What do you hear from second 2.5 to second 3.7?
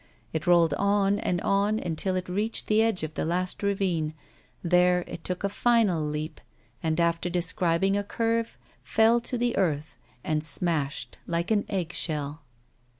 the edge of the last